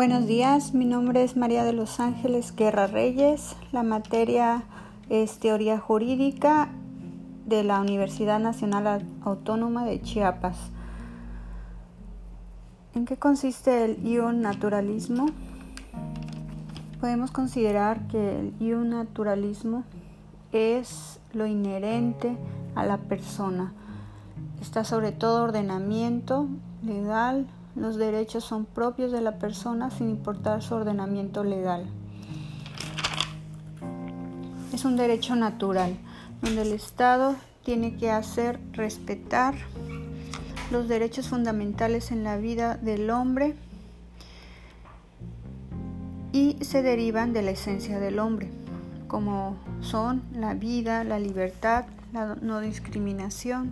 [0.00, 3.54] Buenos días, mi nombre es María de los Ángeles Guerra Reyes.
[3.70, 4.62] La materia
[5.10, 6.70] es teoría jurídica
[7.44, 10.56] de la Universidad Nacional Autónoma de Chiapas.
[12.94, 15.26] ¿En qué consiste el ionaturalismo?
[16.98, 19.84] Podemos considerar que el ionaturalismo
[20.50, 22.38] es lo inherente
[22.74, 23.74] a la persona.
[24.62, 26.46] Está sobre todo ordenamiento
[26.82, 27.46] legal,
[27.76, 31.86] los derechos son propios de la persona sin importar su ordenamiento legal.
[34.72, 35.96] Es un derecho natural,
[36.42, 39.54] donde el Estado tiene que hacer respetar
[40.70, 43.56] los derechos fundamentales en la vida del hombre
[46.32, 48.50] y se derivan de la esencia del hombre,
[49.08, 53.70] como son la vida, la libertad, la no discriminación.